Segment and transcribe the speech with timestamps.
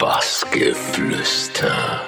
[0.00, 2.00] Bassgeflüster.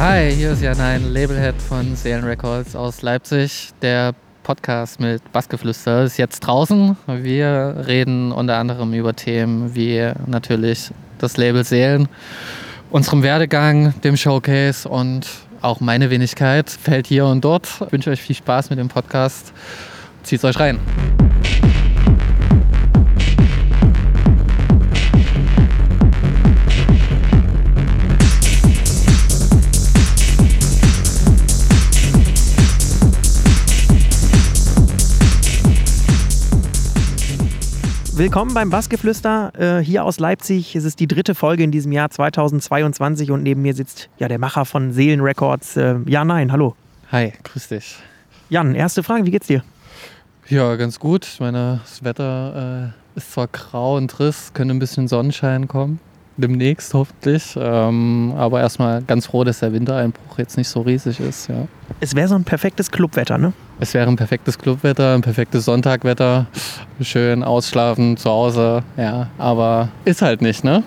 [0.00, 3.70] Hi, hier ist Jan ein Labelhead von Seelen Records aus Leipzig.
[3.80, 6.96] Der Podcast mit Bassgeflüster ist jetzt draußen.
[7.06, 12.08] Wir reden unter anderem über Themen wie natürlich das Label Seelen,
[12.90, 15.26] unserem Werdegang, dem Showcase und
[15.62, 17.68] auch meine Wenigkeit fällt hier und dort.
[17.86, 19.52] Ich wünsche euch viel Spaß mit dem Podcast.
[20.22, 20.78] Zieht euch rein.
[38.26, 40.74] Willkommen beim Bassgeflüster äh, hier aus Leipzig.
[40.74, 44.40] Es ist die dritte Folge in diesem Jahr 2022 und neben mir sitzt ja der
[44.40, 45.76] Macher von Seelen Records.
[45.76, 46.74] Äh, ja, nein, hallo.
[47.12, 47.94] Hi, grüß dich.
[48.48, 49.62] Jan, erste Frage, wie geht's dir?
[50.48, 51.24] Ja, ganz gut.
[51.24, 56.00] Ich meine, das Wetter äh, ist zwar grau und triss, könnte ein bisschen Sonnenschein kommen.
[56.36, 57.56] Demnächst hoffentlich.
[57.56, 61.48] Ähm, aber erstmal ganz froh, dass der Wintereinbruch jetzt nicht so riesig ist.
[61.48, 61.68] Ja.
[62.00, 63.52] Es wäre so ein perfektes Clubwetter, ne?
[63.78, 66.46] Es wäre ein perfektes Clubwetter, ein perfektes Sonntagwetter.
[67.02, 68.82] Schön ausschlafen zu Hause.
[68.96, 70.82] Ja, aber ist halt nicht, ne?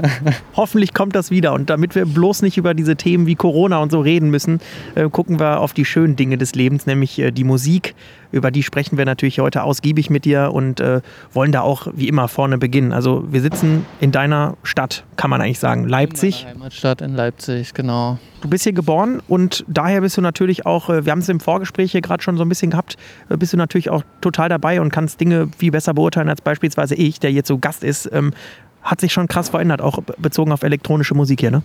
[0.56, 1.52] Hoffentlich kommt das wieder.
[1.52, 4.60] Und damit wir bloß nicht über diese Themen wie Corona und so reden müssen,
[4.94, 7.94] äh, gucken wir auf die schönen Dinge des Lebens, nämlich äh, die Musik.
[8.30, 11.02] Über die sprechen wir natürlich heute ausgiebig mit dir und äh,
[11.34, 12.92] wollen da auch wie immer vorne beginnen.
[12.92, 16.40] Also wir sitzen in deiner Stadt, kann man eigentlich sagen, Leipzig.
[16.40, 18.18] In meiner Heimatstadt in Leipzig, genau.
[18.40, 21.40] Du bist hier geboren und daher bist du natürlich auch, äh, wir haben es im
[21.40, 22.96] Vorgespräch hier gerade schon so ein bisschen gehabt,
[23.28, 26.94] äh, bist du natürlich auch total dabei und kannst Dinge viel besser beurteilen als beispielsweise
[26.94, 28.10] ich, der jetzt so Gast ist.
[28.12, 28.32] Ähm,
[28.82, 31.62] hat sich schon krass verändert, auch bezogen auf elektronische Musik hier, ne?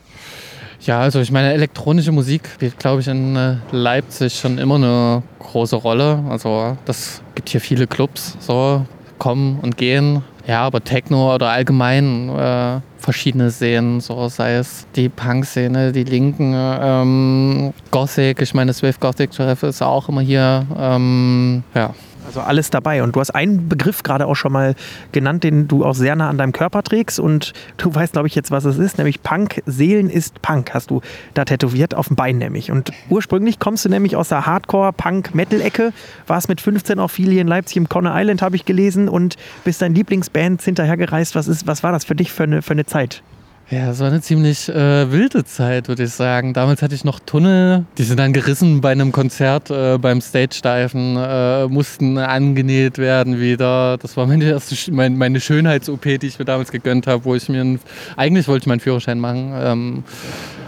[0.82, 5.24] Ja, also ich meine, elektronische Musik spielt, glaube ich, in äh, Leipzig schon immer eine
[5.40, 6.24] große Rolle.
[6.30, 8.86] Also das gibt hier viele Clubs, so
[9.18, 10.24] kommen und gehen.
[10.46, 16.54] Ja, aber Techno oder allgemein äh, verschiedene Szenen, so sei es die Punk-Szene, die Linken,
[16.56, 20.66] ähm, Gothic, ich meine, Swift Gothic Treff ist auch immer hier.
[20.80, 21.94] Ähm, ja,
[22.28, 23.02] also alles dabei.
[23.02, 24.76] Und du hast einen Begriff gerade auch schon mal
[25.12, 27.20] genannt, den du auch sehr nah an deinem Körper trägst.
[27.20, 29.62] Und du weißt, glaube ich, jetzt, was es ist, nämlich Punk.
[29.66, 31.02] Seelen ist Punk, hast du
[31.34, 32.70] da tätowiert, auf dem Bein nämlich.
[32.70, 35.94] Und ursprünglich kommst du nämlich aus der Hardcore-Punk-Metal-Ecke,
[36.28, 39.82] warst mit 15 auch viel in Leipzig im Conner Island, habe ich gelesen, und bist
[39.82, 41.36] deinen Lieblingsbands hinterhergereist.
[41.36, 43.24] Was, ist, was war das für dich für eine, für eine Zeit?
[43.70, 46.54] Ja, es war eine ziemlich äh, wilde Zeit, würde ich sagen.
[46.54, 51.18] Damals hatte ich noch Tunnel, die sind dann gerissen bei einem Konzert, äh, beim Stage-Diven,
[51.18, 53.98] äh, mussten angenäht werden wieder.
[53.98, 57.50] Das war meine erste, mein, meine Schönheits-OP, die ich mir damals gegönnt habe, wo ich
[57.50, 57.82] mir, einen,
[58.16, 59.52] eigentlich wollte ich meinen Führerschein machen.
[59.54, 60.04] Ähm,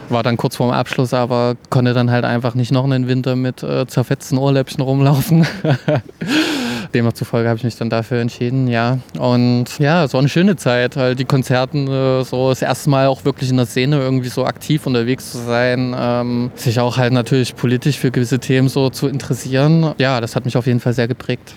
[0.10, 3.64] war dann kurz vorm Abschluss, aber konnte dann halt einfach nicht noch einen Winter mit
[3.64, 5.48] äh, zerfetzten Ohrläppchen rumlaufen.
[6.94, 9.00] Demzufolge habe ich mich dann dafür entschieden, ja.
[9.18, 13.08] Und ja, es war eine schöne Zeit, halt die Konzerten, äh, so das erste Mal
[13.08, 17.14] auch wirklich in der Szene irgendwie so aktiv unterwegs zu sein, ähm, sich auch halt
[17.14, 19.94] natürlich politisch für gewisse Themen so zu interessieren.
[19.98, 21.54] Ja, das hat mich auf jeden Fall sehr geprägt.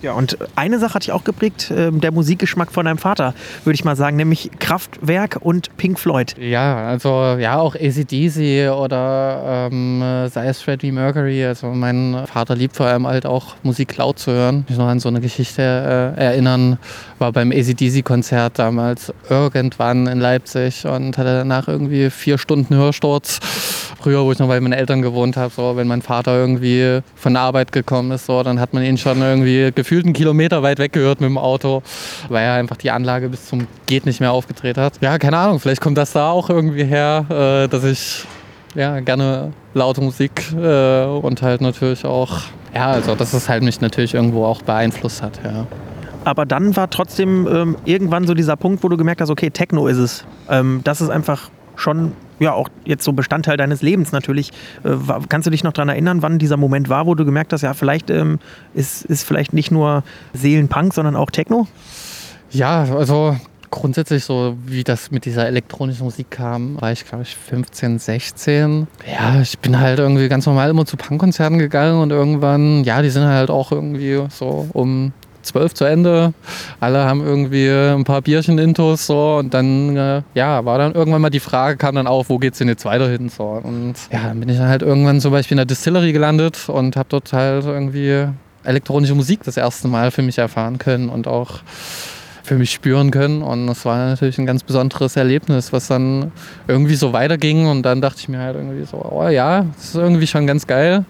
[0.00, 3.74] Ja, und eine Sache hat dich auch geprägt, äh, der Musikgeschmack von deinem Vater, würde
[3.74, 6.36] ich mal sagen, nämlich Kraftwerk und Pink Floyd.
[6.38, 11.44] Ja, also ja, auch ACDC oder ähm, sei es Freddie Mercury.
[11.44, 14.64] Also mein Vater liebt vor allem halt auch Musik laut zu hören.
[14.68, 16.78] Ich noch an so eine Geschichte äh, erinnern,
[17.18, 23.40] war beim ACDC-Konzert damals irgendwann in Leipzig und hatte danach irgendwie vier Stunden Hörsturz
[24.08, 27.34] früher, wo ich noch bei meinen Eltern gewohnt habe, so, wenn mein Vater irgendwie von
[27.34, 30.78] der Arbeit gekommen ist, so, dann hat man ihn schon irgendwie gefühlt einen Kilometer weit
[30.78, 31.82] weggehört mit dem Auto,
[32.30, 34.94] weil er einfach die Anlage bis zum Geht nicht mehr aufgedreht hat.
[35.02, 38.24] Ja, keine Ahnung, vielleicht kommt das da auch irgendwie her, äh, dass ich
[38.74, 42.40] ja, gerne laute Musik äh, und halt natürlich auch,
[42.74, 45.66] ja, also dass es halt mich natürlich irgendwo auch beeinflusst hat, ja.
[46.24, 49.86] Aber dann war trotzdem ähm, irgendwann so dieser Punkt, wo du gemerkt hast, okay, Techno
[49.86, 50.24] ist es.
[50.48, 54.50] Ähm, das ist einfach schon ja auch jetzt so Bestandteil deines Lebens natürlich.
[54.84, 54.96] Äh,
[55.28, 57.74] kannst du dich noch daran erinnern, wann dieser Moment war, wo du gemerkt hast, ja,
[57.74, 58.38] vielleicht ähm,
[58.74, 60.04] ist, ist vielleicht nicht nur
[60.34, 61.66] Seelenpunk, sondern auch Techno?
[62.50, 63.36] Ja, also
[63.70, 68.86] grundsätzlich so, wie das mit dieser elektronischen Musik kam, war ich, glaube ich, 15, 16.
[69.06, 73.10] Ja, ich bin halt irgendwie ganz normal immer zu Punkkonzerten gegangen und irgendwann, ja, die
[73.10, 75.12] sind halt auch irgendwie so um
[75.42, 76.32] zwölf zu Ende.
[76.80, 81.22] Alle haben irgendwie ein paar Bierchen intos so und dann äh, ja war dann irgendwann
[81.22, 84.24] mal die Frage kam dann auf, wo geht's denn jetzt weiter hin so und ja
[84.28, 87.32] dann bin ich dann halt irgendwann zum Beispiel in der Distillery gelandet und habe dort
[87.32, 88.26] halt irgendwie
[88.64, 91.60] elektronische Musik das erste Mal für mich erfahren können und auch
[92.42, 93.42] für mich spüren können.
[93.42, 96.32] Und das war natürlich ein ganz besonderes Erlebnis, was dann
[96.66, 97.66] irgendwie so weiterging.
[97.66, 100.66] Und dann dachte ich mir halt irgendwie so, oh ja, das ist irgendwie schon ganz
[100.66, 101.04] geil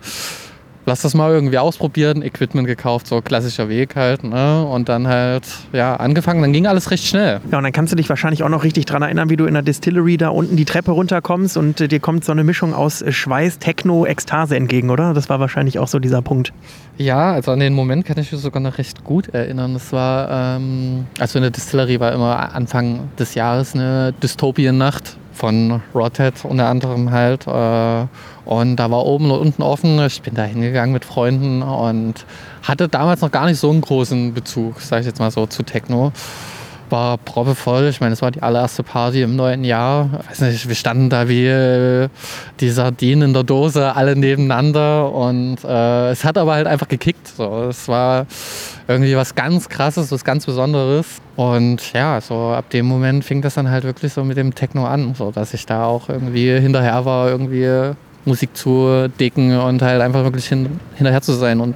[0.89, 4.25] lass das mal irgendwie ausprobieren, Equipment gekauft, so klassischer Weg halt.
[4.25, 4.65] Ne?
[4.65, 7.41] Und dann halt, ja, angefangen, dann ging alles recht schnell.
[7.53, 9.55] Ja, und dann kannst du dich wahrscheinlich auch noch richtig daran erinnern, wie du in
[9.55, 13.03] der Distillery da unten die Treppe runterkommst und äh, dir kommt so eine Mischung aus
[13.03, 15.15] äh, Schweiß, Techno, Ekstase entgegen, oder?
[15.15, 16.53] Das war wahrscheinlich auch so dieser Punkt.
[16.97, 19.75] Ja, also an den Moment kann ich mich sogar noch recht gut erinnern.
[19.75, 25.81] Das war, ähm, also in der Distillery war immer Anfang des Jahres eine Dystopiennacht von
[25.95, 27.47] Rothead unter anderem halt.
[27.47, 28.07] Äh,
[28.45, 30.05] und da war oben und unten offen.
[30.05, 32.27] Ich bin da hingegangen mit Freunden und
[32.63, 35.63] hatte damals noch gar nicht so einen großen Bezug, sage ich jetzt mal so, zu
[35.63, 36.13] Techno
[36.91, 37.89] war proppevoll.
[37.89, 40.11] Ich meine, es war die allererste Party im neuen Jahr.
[40.23, 42.09] Ich weiß nicht, wir standen da wie äh,
[42.61, 45.13] die Sardinen in der Dose, alle nebeneinander.
[45.13, 47.29] Und äh, es hat aber halt einfach gekickt.
[47.29, 47.67] So.
[47.69, 48.27] Es war
[48.87, 51.21] irgendwie was ganz Krasses, was ganz Besonderes.
[51.37, 54.87] Und ja, so ab dem Moment fing das dann halt wirklich so mit dem Techno
[54.87, 57.95] an, so dass ich da auch irgendwie hinterher war, irgendwie
[58.25, 61.75] Musik zu dicken und halt einfach wirklich hin, hinterher zu sein und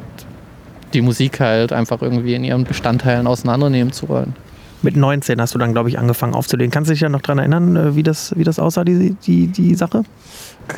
[0.92, 4.34] die Musik halt einfach irgendwie in ihren Bestandteilen auseinandernehmen zu wollen.
[4.82, 6.72] Mit 19 hast du dann, glaube ich, angefangen aufzulegen.
[6.72, 9.46] Kannst du dich ja noch daran erinnern, äh, wie das, wie das aussah, die, die,
[9.46, 10.02] die Sache?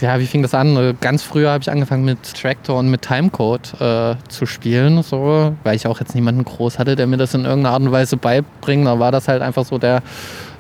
[0.01, 0.97] Ja, wie fing das an?
[1.01, 5.77] Ganz früher habe ich angefangen mit Tractor und mit Timecode äh, zu spielen, so, weil
[5.77, 8.87] ich auch jetzt niemanden groß hatte, der mir das in irgendeiner Art und Weise beibringt.
[8.87, 10.03] Da war das halt einfach so der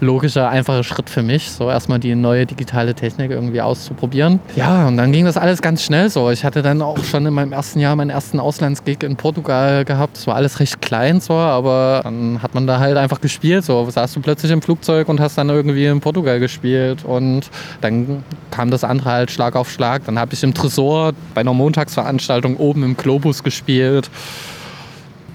[0.01, 4.41] logischer, einfacher Schritt für mich, so erstmal die neue digitale Technik irgendwie auszuprobieren.
[4.57, 6.31] Ja, und dann ging das alles ganz schnell so.
[6.31, 10.17] Ich hatte dann auch schon in meinem ersten Jahr meinen ersten Auslandsgig in Portugal gehabt.
[10.17, 13.65] Es war alles recht klein so, aber dann hat man da halt einfach gespielt.
[13.65, 17.51] So saß du plötzlich im Flugzeug und hast dann irgendwie in Portugal gespielt und
[17.81, 20.05] dann kam das andere halt Schlag auf Schlag.
[20.07, 24.11] Dann habe ich im Tresor bei einer Montagsveranstaltung oben im Globus gespielt.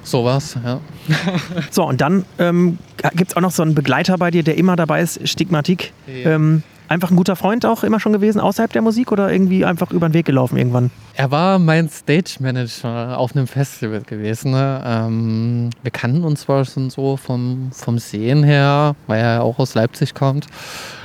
[0.09, 0.79] Sowas, ja.
[1.71, 2.79] so, und dann ähm,
[3.13, 5.93] gibt es auch noch so einen Begleiter bei dir, der immer dabei ist, Stigmatik.
[6.07, 6.31] Ja.
[6.31, 9.91] Ähm, einfach ein guter Freund auch immer schon gewesen, außerhalb der Musik oder irgendwie einfach
[9.91, 10.89] über den Weg gelaufen irgendwann?
[11.13, 14.51] Er war mein Stage Manager auf einem Festival gewesen.
[14.51, 14.81] Ne?
[14.83, 19.75] Ähm, wir kannten uns zwar schon so vom, vom Sehen her, weil er auch aus
[19.75, 20.47] Leipzig kommt.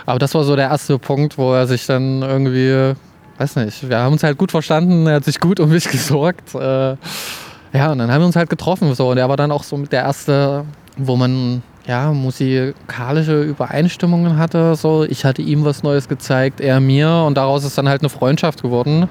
[0.06, 2.94] Aber das war so der erste Punkt, wo er sich dann irgendwie,
[3.38, 6.54] weiß nicht, wir haben uns halt gut verstanden, er hat sich gut um mich gesorgt.
[6.54, 6.96] Äh,
[7.74, 8.94] ja, und dann haben wir uns halt getroffen.
[8.94, 9.10] So.
[9.10, 10.64] Und er war dann auch so mit der erste,
[10.96, 14.74] wo man ja, musikalische Übereinstimmungen hatte.
[14.76, 15.04] So.
[15.04, 17.24] Ich hatte ihm was Neues gezeigt, er mir.
[17.26, 19.08] Und daraus ist dann halt eine Freundschaft geworden.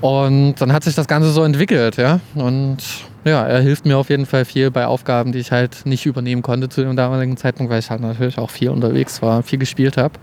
[0.00, 2.20] Und dann hat sich das Ganze so entwickelt, ja.
[2.34, 2.78] Und
[3.24, 6.42] ja, er hilft mir auf jeden Fall viel bei Aufgaben, die ich halt nicht übernehmen
[6.42, 9.96] konnte zu dem damaligen Zeitpunkt, weil ich halt natürlich auch viel unterwegs war, viel gespielt
[9.96, 10.14] habe.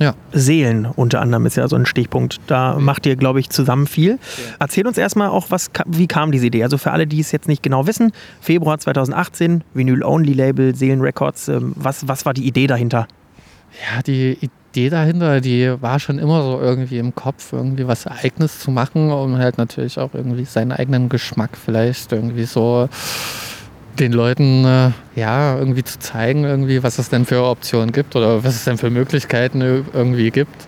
[0.00, 0.14] Ja.
[0.32, 2.40] Seelen unter anderem ist ja so ein Stichpunkt.
[2.46, 4.12] Da macht ihr, glaube ich, zusammen viel.
[4.12, 4.18] Ja.
[4.60, 6.64] Erzähl uns erstmal auch, was, wie kam diese Idee?
[6.64, 11.48] Also für alle, die es jetzt nicht genau wissen, Februar 2018, Vinyl-Only-Label, Seelen Records.
[11.48, 13.08] Ähm, was, was war die Idee dahinter?
[13.94, 14.38] Ja, die
[14.72, 19.12] Idee dahinter, die war schon immer so irgendwie im Kopf, irgendwie was Eigenes zu machen,
[19.12, 22.88] um halt natürlich auch irgendwie seinen eigenen Geschmack vielleicht irgendwie so
[24.00, 28.42] den Leuten äh, ja irgendwie zu zeigen, irgendwie, was es denn für Optionen gibt oder
[28.42, 30.66] was es denn für Möglichkeiten irgendwie gibt.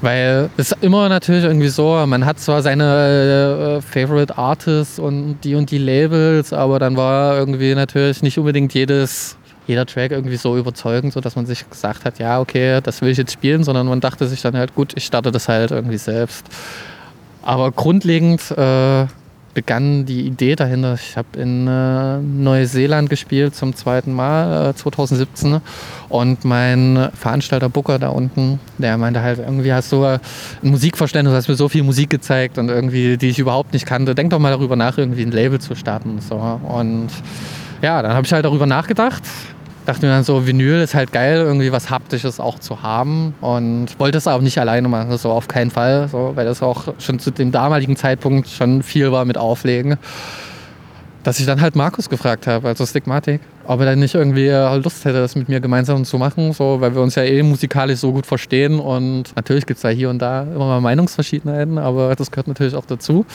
[0.00, 5.38] Weil es ist immer natürlich irgendwie so, man hat zwar seine äh, Favorite Artists und
[5.42, 9.36] die und die Labels, aber dann war irgendwie natürlich nicht unbedingt jedes,
[9.66, 13.08] jeder Track irgendwie so überzeugend, so dass man sich gesagt hat, ja, okay, das will
[13.08, 15.98] ich jetzt spielen, sondern man dachte sich dann halt, gut, ich starte das halt irgendwie
[15.98, 16.46] selbst.
[17.42, 19.06] Aber grundlegend äh,
[19.56, 20.98] begann die Idee dahinter.
[21.00, 25.62] Ich habe in äh, Neuseeland gespielt zum zweiten Mal, äh, 2017.
[26.10, 30.20] Und mein Veranstalter Booker da unten, der meinte halt, irgendwie hast du ein
[30.60, 34.14] Musikverständnis, hast mir so viel Musik gezeigt und irgendwie, die ich überhaupt nicht kannte.
[34.14, 36.20] Denk doch mal darüber nach, irgendwie ein Label zu starten.
[36.20, 36.36] So.
[36.36, 37.08] und
[37.80, 39.22] ja, dann habe ich halt darüber nachgedacht
[39.86, 43.98] dachte mir dann so, Vinyl ist halt geil, irgendwie was Haptisches auch zu haben und
[43.98, 47.18] wollte es auch nicht alleine machen, so auf keinen Fall, so, weil das auch schon
[47.18, 49.96] zu dem damaligen Zeitpunkt schon viel war mit Auflegen.
[51.22, 54.48] Dass ich dann halt Markus gefragt habe, also Stigmatic, ob er dann nicht irgendwie
[54.80, 57.98] Lust hätte, das mit mir gemeinsam zu machen, so, weil wir uns ja eh musikalisch
[57.98, 62.14] so gut verstehen und natürlich gibt es da hier und da immer mal Meinungsverschiedenheiten, aber
[62.14, 63.26] das gehört natürlich auch dazu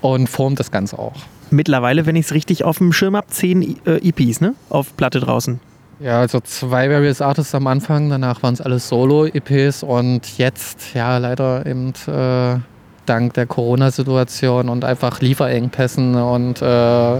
[0.00, 1.14] und formt das Ganze auch
[1.50, 4.54] mittlerweile, wenn ich es richtig auf dem Schirm habe, zehn äh, EPs, ne?
[4.68, 5.60] Auf Platte draußen.
[6.00, 11.18] Ja, also zwei Various Artists am Anfang, danach waren es alles Solo-EPs und jetzt, ja,
[11.18, 12.58] leider eben äh,
[13.04, 17.16] dank der Corona-Situation und einfach Lieferengpässen und äh,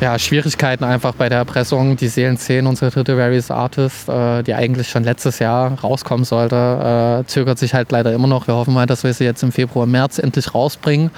[0.00, 1.96] ja, Schwierigkeiten einfach bei der Erpressung.
[1.96, 7.24] Die Seelen 10, unsere dritte Various Artist, äh, die eigentlich schon letztes Jahr rauskommen sollte,
[7.24, 8.46] äh, zögert sich halt leider immer noch.
[8.46, 11.10] Wir hoffen mal, dass wir sie jetzt im Februar, März endlich rausbringen.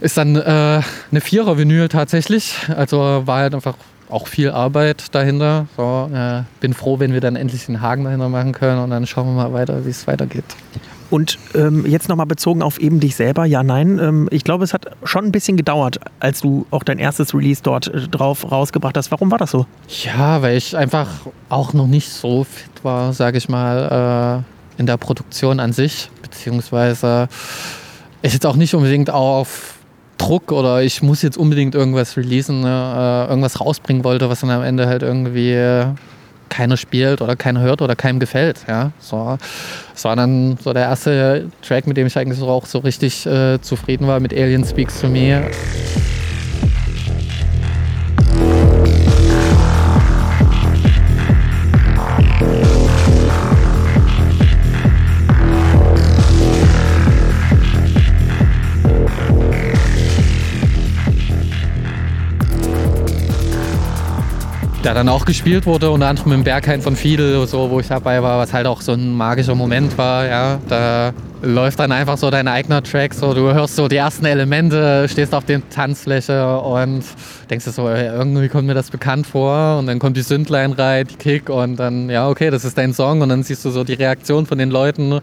[0.00, 2.54] ist dann äh, eine Vierer-Vinyl tatsächlich.
[2.76, 3.74] Also war halt einfach
[4.08, 5.66] auch viel Arbeit dahinter.
[5.76, 9.06] So, äh, bin froh, wenn wir dann endlich den Haken dahinter machen können und dann
[9.06, 10.44] schauen wir mal weiter, wie es weitergeht.
[11.10, 13.98] Und ähm, jetzt nochmal bezogen auf eben dich selber, ja, nein.
[13.98, 17.62] Ähm, ich glaube, es hat schon ein bisschen gedauert, als du auch dein erstes Release
[17.62, 19.10] dort äh, drauf rausgebracht hast.
[19.10, 19.66] Warum war das so?
[20.04, 21.08] Ja, weil ich einfach
[21.48, 26.10] auch noch nicht so fit war, sage ich mal, äh, in der Produktion an sich.
[26.20, 27.28] Beziehungsweise
[28.20, 29.74] ich jetzt auch nicht unbedingt auf
[30.18, 34.50] Druck oder ich muss jetzt unbedingt irgendwas releasen, ne, äh, irgendwas rausbringen wollte, was dann
[34.50, 35.54] am Ende halt irgendwie
[36.48, 38.60] keiner spielt oder keiner hört oder keinem gefällt.
[38.66, 38.92] Ja?
[38.98, 39.38] So,
[39.92, 43.60] das war dann so der erste Track, mit dem ich eigentlich auch so richtig äh,
[43.60, 45.50] zufrieden war, mit Alien Speaks to Me.
[64.88, 68.22] Der dann auch gespielt wurde, unter anderem im Berghain von Fiedel, so, wo ich dabei
[68.22, 70.26] war, was halt auch so ein magischer Moment war.
[70.26, 70.58] Ja.
[70.66, 75.06] Da läuft dann einfach so dein eigener Track, so, du hörst so die ersten Elemente,
[75.06, 77.04] stehst auf der Tanzfläche und
[77.50, 81.06] denkst dir so, irgendwie kommt mir das bekannt vor und dann kommt die Sündlein rein,
[81.06, 83.84] die Kick und dann, ja, okay, das ist dein Song und dann siehst du so
[83.84, 85.20] die Reaktion von den Leuten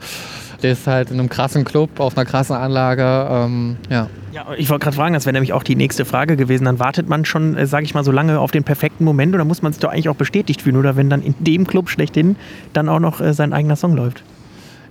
[0.66, 3.28] stehst halt in einem krassen Club auf einer krassen Anlage.
[3.30, 4.10] Ähm, ja.
[4.32, 6.66] ja, ich wollte gerade fragen, das wäre nämlich auch die nächste Frage gewesen.
[6.66, 9.46] Dann wartet man schon, äh, sage ich mal, so lange auf den perfekten Moment oder
[9.46, 10.78] muss man sich doch eigentlich auch bestätigt fühlen?
[10.78, 12.36] Oder wenn dann in dem Club schlechthin
[12.74, 14.24] dann auch noch äh, sein eigener Song läuft?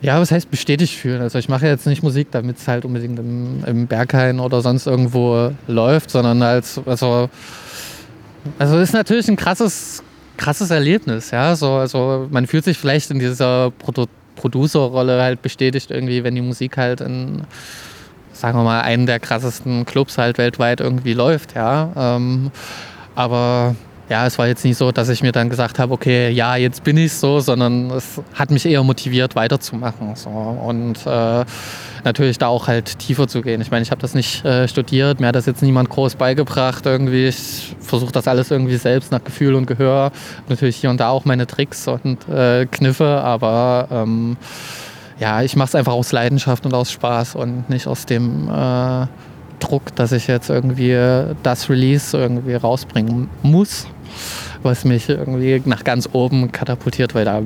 [0.00, 1.23] Ja, was heißt bestätigt fühlen?
[1.23, 4.87] Also ich mache jetzt nicht Musik, damit es halt unbedingt im, im Berghain oder sonst
[4.87, 7.28] irgendwo läuft, sondern als, also,
[8.59, 10.04] also ist natürlich ein krasses,
[10.37, 11.57] krasses Erlebnis, ja.
[11.57, 16.43] So, also man fühlt sich vielleicht in dieser Prototyp Producer-Rolle halt bestätigt, irgendwie, wenn die
[16.43, 17.43] Musik halt in,
[18.33, 21.93] sagen wir mal, einen der krassesten Clubs halt weltweit irgendwie läuft, ja.
[21.97, 22.50] Ähm,
[23.14, 23.76] aber
[24.08, 26.84] ja, es war jetzt nicht so, dass ich mir dann gesagt habe, okay, ja, jetzt
[26.84, 30.14] bin ich so, sondern es hat mich eher motiviert, weiterzumachen.
[30.14, 30.28] So.
[30.28, 31.44] Und äh,
[32.04, 33.62] natürlich da auch halt tiefer zu gehen.
[33.62, 36.84] Ich meine, ich habe das nicht äh, studiert, mir hat das jetzt niemand groß beigebracht.
[36.84, 40.12] Irgendwie, ich versuche das alles irgendwie selbst nach Gefühl und Gehör.
[40.49, 44.37] Natürlich hier und da auch meine Tricks und äh, Kniffe, aber ähm,
[45.18, 49.06] ja, ich mache es einfach aus Leidenschaft und aus Spaß und nicht aus dem äh,
[49.61, 50.96] Druck, dass ich jetzt irgendwie
[51.42, 53.87] das Release irgendwie rausbringen muss
[54.64, 57.42] was mich irgendwie nach ganz oben katapultiert, weil da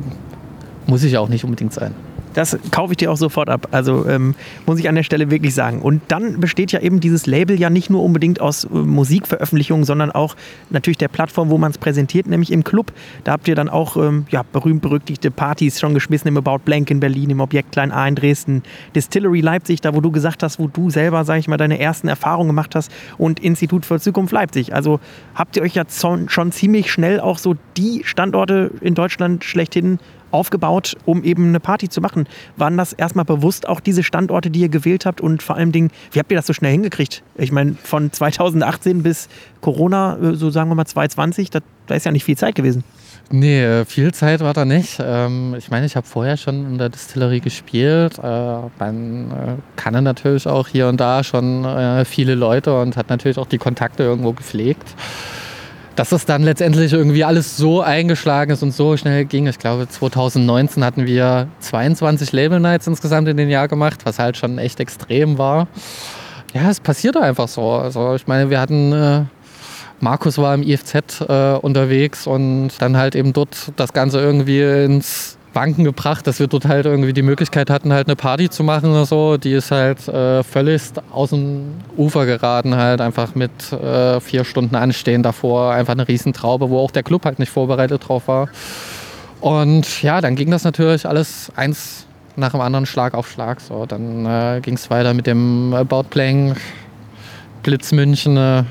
[0.86, 1.94] muss ich auch nicht unbedingt sein.
[2.35, 3.68] Das kaufe ich dir auch sofort ab.
[3.70, 4.35] Also ähm,
[4.66, 5.80] muss ich an der Stelle wirklich sagen.
[5.80, 10.11] Und dann besteht ja eben dieses Label ja nicht nur unbedingt aus äh, Musikveröffentlichungen, sondern
[10.11, 10.37] auch
[10.70, 12.92] natürlich der Plattform, wo man es präsentiert, nämlich im Club.
[13.25, 17.00] Da habt ihr dann auch ähm, ja, berühmt-berüchtigte Partys schon geschmissen im About Blank in
[17.00, 18.62] Berlin, im Objekt Klein A in Dresden,
[18.94, 22.08] Distillery Leipzig, da wo du gesagt hast, wo du selber, sag ich mal, deine ersten
[22.08, 24.75] Erfahrungen gemacht hast und Institut für Zukunft Leipzig.
[24.75, 25.00] Also
[25.35, 29.99] habt ihr euch ja schon ziemlich schnell auch so die Standorte in Deutschland schlechthin
[30.30, 32.26] aufgebaut, um eben eine Party zu machen.
[32.56, 35.90] Waren das erstmal bewusst auch diese Standorte, die ihr gewählt habt und vor allem Dingen,
[36.12, 37.23] wie habt ihr das so schnell hingekriegt?
[37.37, 39.28] Ich meine, von 2018 bis
[39.61, 42.85] Corona, äh, so sagen wir mal 2020, da, da ist ja nicht viel Zeit gewesen.
[43.30, 44.99] Nee, äh, viel Zeit war da nicht.
[45.00, 48.18] Ähm, ich meine, ich habe vorher schon in der Distillerie gespielt.
[48.18, 48.23] Äh,
[48.78, 51.66] man kannte natürlich auch hier und da schon
[52.06, 54.94] viele Leute und hat natürlich auch die Kontakte irgendwo gepflegt
[55.98, 59.48] dass es dann letztendlich irgendwie alles so eingeschlagen ist und so schnell ging.
[59.48, 64.36] Ich glaube, 2019 hatten wir 22 Label Nights insgesamt in den Jahr gemacht, was halt
[64.36, 65.66] schon echt extrem war.
[66.54, 67.72] Ja, es passierte einfach so.
[67.72, 69.22] Also ich meine, wir hatten äh,
[70.00, 75.38] Markus war im IFZ äh, unterwegs und dann halt eben dort das Ganze irgendwie ins
[75.58, 78.92] Banken gebracht, dass wir dort halt irgendwie die Möglichkeit hatten, halt eine Party zu machen
[78.92, 79.38] oder so.
[79.38, 84.76] Die ist halt äh, völlig aus dem Ufer geraten, halt einfach mit äh, vier Stunden
[84.76, 85.72] Anstehen davor.
[85.72, 88.48] Einfach eine Riesentraube, wo auch der Club halt nicht vorbereitet drauf war.
[89.40, 93.60] Und ja, dann ging das natürlich alles eins nach dem anderen Schlag auf Schlag.
[93.60, 96.54] So, dann äh, ging es weiter mit dem About Playing,
[97.64, 98.62] Blitz München äh,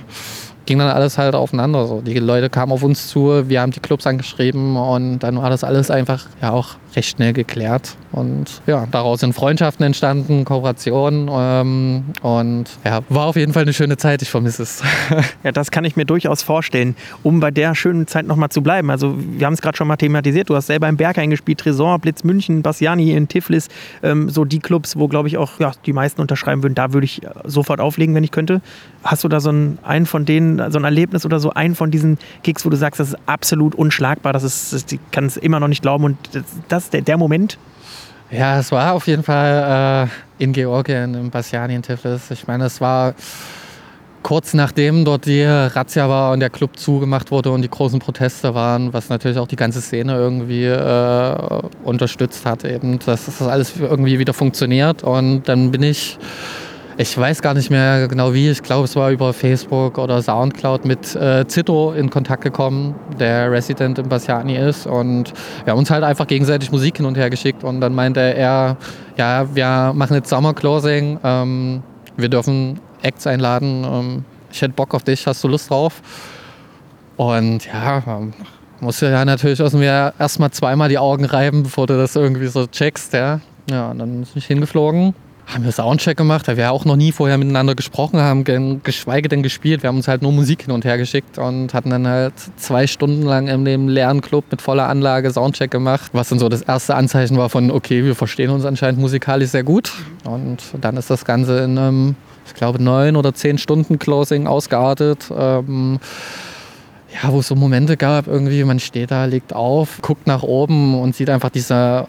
[0.67, 1.87] ging dann alles halt aufeinander.
[1.87, 2.01] So.
[2.01, 5.63] Die Leute kamen auf uns zu, wir haben die Clubs angeschrieben und dann war das
[5.63, 7.95] alles einfach ja auch recht schnell geklärt.
[8.11, 13.73] Und ja, daraus sind Freundschaften entstanden, Kooperationen ähm, und ja, war auf jeden Fall eine
[13.73, 14.21] schöne Zeit.
[14.21, 14.83] Ich vermisse es.
[15.43, 16.95] ja, das kann ich mir durchaus vorstellen.
[17.23, 18.89] Um bei der schönen Zeit nochmal zu bleiben.
[18.89, 20.49] Also wir haben es gerade schon mal thematisiert.
[20.49, 23.67] Du hast selber im Berg eingespielt, Tresor, Blitz München, Bassiani in Tiflis.
[24.03, 26.75] Ähm, so die Clubs, wo glaube ich auch ja, die meisten unterschreiben würden.
[26.75, 28.61] Da würde ich sofort auflegen, wenn ich könnte.
[29.03, 31.91] Hast du da so einen, einen von denen, so ein Erlebnis oder so einen von
[31.91, 35.37] diesen Gigs, wo du sagst, das ist absolut unschlagbar, das ist, das, ich kann es
[35.37, 37.57] immer noch nicht glauben und das, das der, der Moment?
[38.29, 40.09] Ja, es war auf jeden Fall
[40.39, 42.29] äh, in Georgien, im Bassiani in Tiflis.
[42.31, 43.15] Ich meine, es war
[44.27, 48.53] kurz nachdem dort die Razzia war und der Club zugemacht wurde und die großen Proteste
[48.53, 53.77] waren, was natürlich auch die ganze Szene irgendwie äh, unterstützt hat, eben, dass das alles
[53.79, 55.03] irgendwie wieder funktioniert.
[55.03, 56.17] Und dann bin ich
[56.99, 60.83] ich weiß gar nicht mehr genau wie, ich glaube es war über Facebook oder Soundcloud
[60.83, 64.87] mit äh, Zito in Kontakt gekommen, der Resident in Bassiani ist.
[64.87, 65.31] Und
[65.63, 67.63] wir haben uns halt einfach gegenseitig Musik hin und her geschickt.
[67.63, 68.77] Und dann meinte er,
[69.15, 71.83] ja, wir machen jetzt Summer Closing, ähm,
[72.15, 76.01] wir dürfen Acts einladen, ähm, ich hätte Bock auf dich, hast du Lust drauf?
[77.15, 78.33] Und ja, ähm,
[78.79, 83.39] musste ja natürlich erstmal zweimal die Augen reiben, bevor du das irgendwie so checkst, ja.
[83.69, 85.13] Ja, und dann bin ich hingeflogen
[85.47, 88.43] haben wir Soundcheck gemacht, weil wir auch noch nie vorher miteinander gesprochen haben,
[88.83, 89.81] geschweige denn gespielt.
[89.81, 92.85] Wir haben uns halt nur Musik hin und her geschickt und hatten dann halt zwei
[92.85, 96.61] Stunden lang in dem leeren Club mit voller Anlage Soundcheck gemacht, was dann so das
[96.63, 99.93] erste Anzeichen war von, okay, wir verstehen uns anscheinend musikalisch sehr gut.
[100.25, 105.31] Und dann ist das Ganze in einem, ich glaube, neun oder zehn Stunden Closing ausgeartet.
[105.35, 105.99] Ähm,
[107.23, 110.99] ja, wo es so Momente gab, irgendwie, man steht da, legt auf, guckt nach oben
[110.99, 112.07] und sieht einfach diese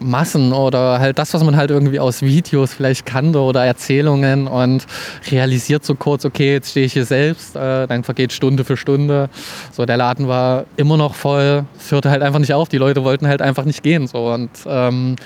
[0.00, 4.86] Massen oder halt das, was man halt irgendwie aus Videos vielleicht kannte oder Erzählungen und
[5.30, 9.28] realisiert so kurz, okay, jetzt stehe ich hier selbst, äh, dann vergeht Stunde für Stunde.
[9.72, 13.04] So, der Laden war immer noch voll, es hörte halt einfach nicht auf, die Leute
[13.04, 14.06] wollten halt einfach nicht gehen.
[14.06, 15.16] So und ähm,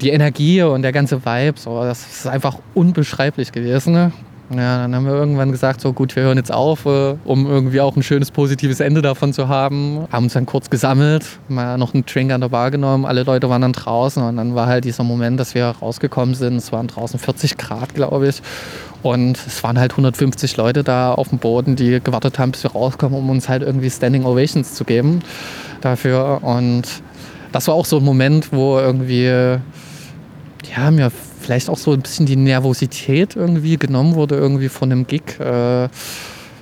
[0.00, 3.92] die Energie und der ganze Vibe, so, das ist einfach unbeschreiblich gewesen.
[3.92, 4.12] Ne?
[4.54, 7.80] Ja, dann haben wir irgendwann gesagt, so gut, wir hören jetzt auf, äh, um irgendwie
[7.80, 10.06] auch ein schönes positives Ende davon zu haben.
[10.12, 13.48] Haben uns dann kurz gesammelt, mal noch einen Drink an der Bar genommen, alle Leute
[13.48, 16.56] waren dann draußen und dann war halt dieser Moment, dass wir rausgekommen sind.
[16.56, 18.42] Es waren draußen 40 Grad, glaube ich.
[19.02, 22.72] Und es waren halt 150 Leute da auf dem Boden, die gewartet haben, bis wir
[22.72, 25.22] rauskommen, um uns halt irgendwie Standing Ovations zu geben
[25.80, 26.40] dafür.
[26.42, 26.84] Und
[27.50, 31.10] das war auch so ein Moment, wo irgendwie, ja, mir
[31.42, 35.38] vielleicht auch so ein bisschen die Nervosität irgendwie genommen wurde, irgendwie von dem Gig.
[35.38, 35.88] Äh,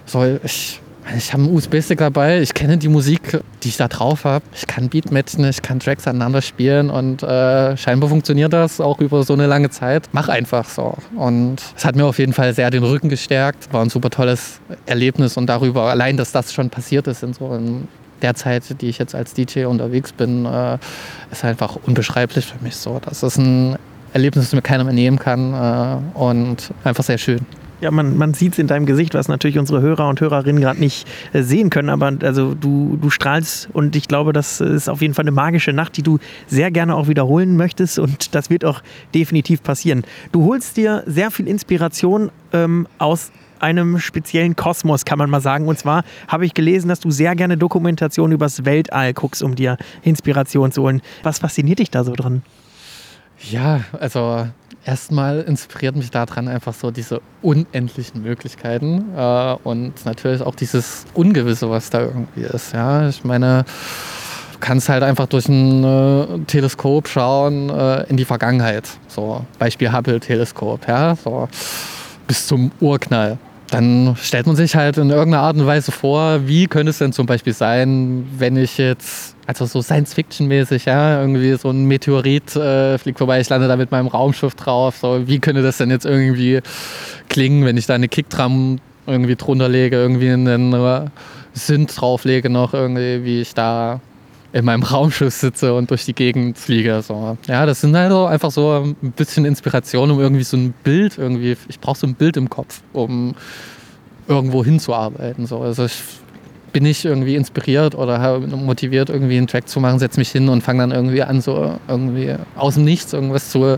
[0.06, 0.80] so, ich
[1.16, 4.44] ich habe einen USB-Stick dabei, ich kenne die Musik, die ich da drauf habe.
[4.54, 9.24] Ich kann Beatmatchen, ich kann Tracks aneinander spielen und äh, scheinbar funktioniert das auch über
[9.24, 10.08] so eine lange Zeit.
[10.12, 10.96] Mach einfach so.
[11.16, 13.72] Und es hat mir auf jeden Fall sehr den Rücken gestärkt.
[13.72, 17.54] War ein super tolles Erlebnis und darüber, allein, dass das schon passiert ist in so
[17.54, 17.88] in
[18.22, 20.78] der Zeit, die ich jetzt als DJ unterwegs bin, äh,
[21.32, 23.00] ist einfach unbeschreiblich für mich so.
[23.02, 23.76] Das ist ein
[24.12, 27.40] Erlebnis, das mir keiner mehr nehmen kann äh, und einfach sehr schön.
[27.80, 30.78] Ja, man, man sieht es in deinem Gesicht, was natürlich unsere Hörer und Hörerinnen gerade
[30.78, 35.00] nicht äh, sehen können, aber also du, du strahlst und ich glaube, das ist auf
[35.00, 38.66] jeden Fall eine magische Nacht, die du sehr gerne auch wiederholen möchtest und das wird
[38.66, 38.82] auch
[39.14, 40.04] definitiv passieren.
[40.30, 45.66] Du holst dir sehr viel Inspiration ähm, aus einem speziellen Kosmos, kann man mal sagen.
[45.66, 49.76] Und zwar habe ich gelesen, dass du sehr gerne Dokumentationen übers Weltall guckst, um dir
[50.02, 51.02] Inspiration zu holen.
[51.22, 52.42] Was fasziniert dich da so dran?
[53.48, 54.46] Ja, also
[54.84, 61.70] erstmal inspiriert mich daran einfach so diese unendlichen Möglichkeiten äh, und natürlich auch dieses Ungewisse,
[61.70, 62.72] was da irgendwie ist.
[62.74, 63.64] Ja, ich meine,
[64.52, 68.88] du kannst halt einfach durch ein äh, Teleskop schauen äh, in die Vergangenheit.
[69.08, 71.48] So Beispiel Hubble-Teleskop, ja, so
[72.26, 73.38] bis zum Urknall
[73.70, 77.12] dann stellt man sich halt in irgendeiner Art und Weise vor, wie könnte es denn
[77.12, 82.98] zum Beispiel sein, wenn ich jetzt, also so Science-Fiction-mäßig, ja, irgendwie so ein Meteorit äh,
[82.98, 86.04] fliegt vorbei, ich lande da mit meinem Raumschiff drauf, so, wie könnte das denn jetzt
[86.04, 86.60] irgendwie
[87.28, 91.06] klingen, wenn ich da eine Kickdrum irgendwie drunter lege, irgendwie einen äh,
[91.54, 94.00] Synth drauflege noch irgendwie, wie ich da
[94.52, 97.02] in meinem Raumschiff sitze und durch die Gegend fliege.
[97.02, 97.36] So.
[97.46, 101.56] Ja, das sind halt einfach so ein bisschen Inspiration, um irgendwie so ein Bild irgendwie,
[101.68, 103.34] ich brauche so ein Bild im Kopf, um
[104.26, 105.46] irgendwo hinzuarbeiten.
[105.46, 105.60] So.
[105.60, 106.02] Also ich
[106.72, 110.62] bin nicht irgendwie inspiriert oder motiviert, irgendwie einen Track zu machen, setze mich hin und
[110.62, 113.76] fange dann irgendwie an, so irgendwie aus dem Nichts irgendwas zu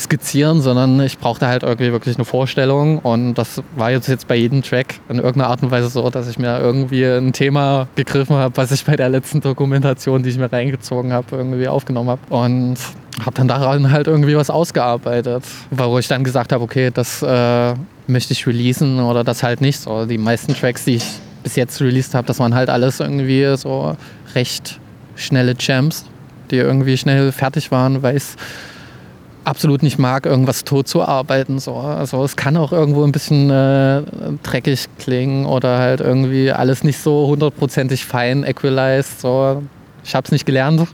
[0.00, 4.36] skizzieren, sondern ich brauchte halt irgendwie wirklich eine Vorstellung und das war jetzt, jetzt bei
[4.36, 8.36] jedem Track in irgendeiner Art und Weise so, dass ich mir irgendwie ein Thema gegriffen
[8.36, 12.20] habe, was ich bei der letzten Dokumentation, die ich mir reingezogen habe, irgendwie aufgenommen habe
[12.30, 12.76] und
[13.20, 17.74] habe dann daran halt irgendwie was ausgearbeitet, wo ich dann gesagt habe, okay, das äh,
[18.06, 19.80] möchte ich releasen oder das halt nicht.
[19.80, 21.04] So, die meisten Tracks, die ich
[21.42, 23.96] bis jetzt released habe, das waren halt alles irgendwie so
[24.34, 24.80] recht
[25.14, 26.06] schnelle Jams,
[26.50, 28.36] die irgendwie schnell fertig waren, weil es
[29.44, 31.58] absolut nicht mag, irgendwas tot zu arbeiten.
[31.58, 31.74] So.
[31.74, 34.02] Also es kann auch irgendwo ein bisschen äh,
[34.42, 39.20] dreckig klingen oder halt irgendwie alles nicht so hundertprozentig fein equalized.
[39.20, 39.62] So.
[40.04, 40.86] Ich habe es nicht gelernt.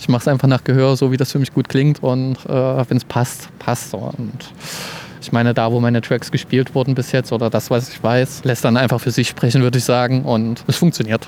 [0.00, 2.50] Ich mache es einfach nach Gehör, so wie das für mich gut klingt und äh,
[2.88, 3.92] wenn es passt, passt.
[3.94, 4.52] Und
[5.20, 8.44] ich meine, da, wo meine Tracks gespielt wurden bis jetzt oder das, was ich weiß,
[8.44, 10.22] lässt dann einfach für sich sprechen, würde ich sagen.
[10.22, 11.26] Und es funktioniert.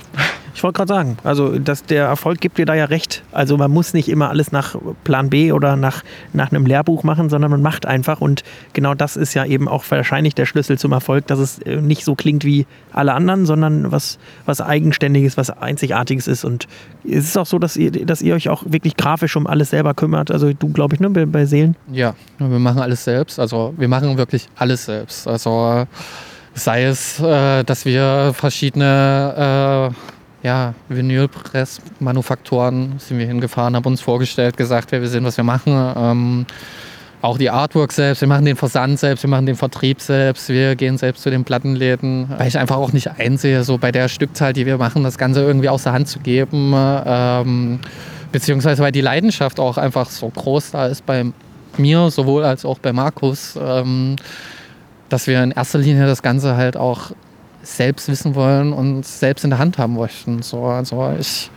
[0.57, 3.23] Ich wollte gerade sagen, also dass der Erfolg gibt dir da ja recht.
[3.31, 7.29] Also man muss nicht immer alles nach Plan B oder nach, nach einem Lehrbuch machen,
[7.29, 8.23] sondern man macht einfach.
[8.23, 8.43] Und
[8.73, 12.05] genau das ist ja eben auch wahrscheinlich der Schlüssel zum Erfolg, dass es äh, nicht
[12.05, 16.47] so klingt wie alle anderen, sondern was, was Eigenständiges, was Einzigartiges ist.
[16.47, 16.67] Und
[17.05, 19.93] es ist auch so, dass ihr, dass ihr euch auch wirklich grafisch um alles selber
[19.93, 20.31] kümmert.
[20.31, 21.77] Also du, glaube ich, ne, bei, bei Seelen.
[21.93, 23.39] Ja, wir machen alles selbst.
[23.39, 25.29] Also wir machen wirklich alles selbst.
[25.29, 25.87] Also
[26.55, 30.16] sei es, äh, dass wir verschiedene äh,
[30.47, 35.73] ja, Vinylpress-Manufaktoren sind wir hingefahren, haben uns vorgestellt, gesagt, wer wir sind, was wir machen.
[35.97, 36.47] Ähm,
[37.21, 40.77] auch die Artwork selbst, wir machen den Versand selbst, wir machen den Vertrieb selbst, wir
[40.77, 44.53] gehen selbst zu den Plattenläden, weil ich einfach auch nicht einsehe, so bei der Stückzahl,
[44.53, 46.73] die wir machen, das Ganze irgendwie aus der Hand zu geben.
[46.77, 47.81] Ähm,
[48.31, 51.25] beziehungsweise weil die Leidenschaft auch einfach so groß da ist bei
[51.77, 54.15] mir, sowohl als auch bei Markus, ähm,
[55.09, 57.11] dass wir in erster Linie das Ganze halt auch
[57.67, 60.43] selbst wissen wollen und selbst in der Hand haben möchten.
[60.43, 61.51] So, also ich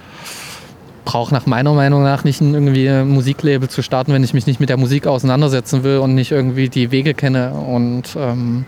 [1.05, 4.59] brauche nach meiner Meinung nach nicht irgendwie ein Musiklabel zu starten, wenn ich mich nicht
[4.59, 7.51] mit der Musik auseinandersetzen will und nicht irgendwie die Wege kenne.
[7.51, 8.65] Und ähm,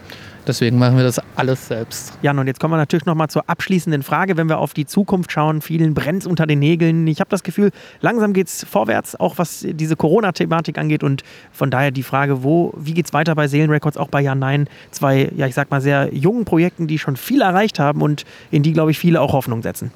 [0.47, 2.17] Deswegen machen wir das alles selbst.
[2.21, 4.85] Jan, und jetzt kommen wir natürlich noch mal zur abschließenden Frage, wenn wir auf die
[4.85, 5.61] Zukunft schauen.
[5.61, 7.05] Vielen brennt unter den Nägeln.
[7.07, 11.03] Ich habe das Gefühl, langsam geht es vorwärts, auch was diese Corona-Thematik angeht.
[11.03, 14.39] Und von daher die Frage, wo, wie geht es weiter bei Seelenrecords, auch bei Jan
[14.39, 14.67] Nein?
[14.89, 18.63] Zwei, ja, ich sag mal, sehr jungen Projekten, die schon viel erreicht haben und in
[18.63, 19.91] die, glaube ich, viele auch Hoffnung setzen.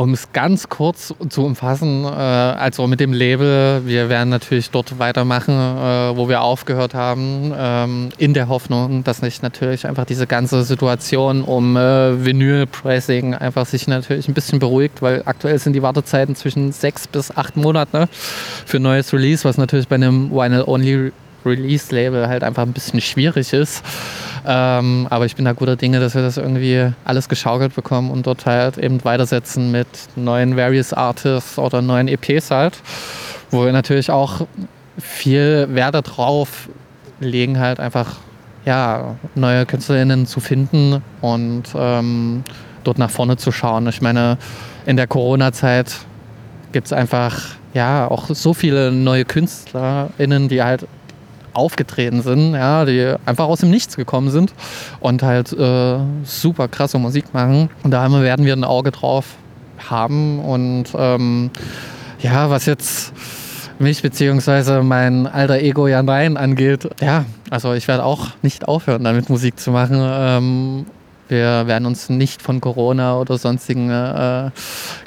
[0.00, 4.98] Um es ganz kurz zu umfassen, äh, also mit dem Label, wir werden natürlich dort
[4.98, 10.26] weitermachen, äh, wo wir aufgehört haben, ähm, in der Hoffnung, dass sich natürlich einfach diese
[10.26, 15.82] ganze Situation um äh, Vinyl-Pricing einfach sich natürlich ein bisschen beruhigt, weil aktuell sind die
[15.82, 18.08] Wartezeiten zwischen sechs bis acht Monate
[18.64, 21.12] für ein neues Release, was natürlich bei einem Vinyl-Only
[21.44, 23.82] Release-Label halt einfach ein bisschen schwierig ist.
[24.46, 28.26] Ähm, aber ich bin da guter Dinge, dass wir das irgendwie alles geschaukelt bekommen und
[28.26, 32.80] dort halt eben weitersetzen mit neuen Various Artists oder neuen EPs halt,
[33.50, 34.46] wo wir natürlich auch
[34.98, 36.68] viel Wert darauf
[37.20, 38.16] legen, halt einfach
[38.64, 42.44] ja, neue KünstlerInnen zu finden und ähm,
[42.84, 43.86] dort nach vorne zu schauen.
[43.88, 44.38] Ich meine,
[44.86, 45.96] in der Corona-Zeit
[46.72, 50.86] gibt es einfach ja auch so viele neue KünstlerInnen, die halt
[51.60, 54.52] aufgetreten sind, ja, die einfach aus dem Nichts gekommen sind
[54.98, 57.70] und halt äh, super krasse Musik machen.
[57.82, 59.26] Und da werden wir ein Auge drauf
[59.88, 60.40] haben.
[60.40, 61.50] Und ähm,
[62.20, 63.12] ja, was jetzt
[63.78, 69.04] mich beziehungsweise mein alter Ego ja nein angeht, ja, also ich werde auch nicht aufhören,
[69.04, 69.96] damit Musik zu machen.
[70.00, 70.86] Ähm,
[71.30, 74.50] wir werden uns nicht von Corona oder sonstigen äh,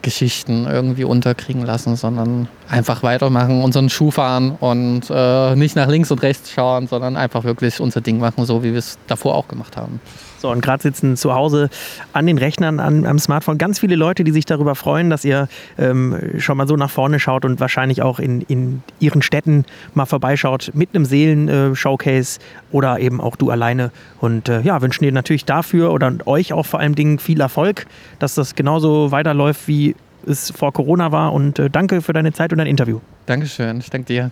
[0.01, 6.11] Geschichten irgendwie unterkriegen lassen, sondern einfach weitermachen, unseren Schuh fahren und äh, nicht nach links
[6.11, 9.47] und rechts schauen, sondern einfach wirklich unser Ding machen, so wie wir es davor auch
[9.47, 9.99] gemacht haben.
[10.43, 11.69] So, und gerade sitzen zu Hause
[12.11, 15.47] an den Rechnern, an, am Smartphone ganz viele Leute, die sich darüber freuen, dass ihr
[15.77, 20.05] ähm, schon mal so nach vorne schaut und wahrscheinlich auch in, in ihren Städten mal
[20.05, 22.41] vorbeischaut mit einem Seelen-Showcase
[22.73, 23.91] oder eben auch du alleine.
[24.19, 27.85] Und äh, ja, wünschen dir natürlich dafür oder euch auch vor allem Dingen viel Erfolg,
[28.19, 29.95] dass das genauso weiterläuft, wie
[30.27, 31.31] es vor Corona war.
[31.31, 32.99] Und äh, danke für deine Zeit und dein Interview.
[33.27, 34.31] Dankeschön, ich danke dir.